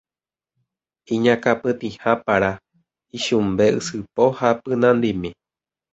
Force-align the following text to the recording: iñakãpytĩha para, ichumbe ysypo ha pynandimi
iñakãpytĩha 1.13 2.11
para, 2.25 2.51
ichumbe 3.17 3.65
ysypo 3.79 4.25
ha 4.37 4.49
pynandimi 4.61 5.29